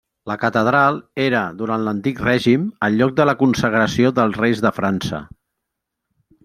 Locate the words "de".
3.21-3.29, 4.69-4.77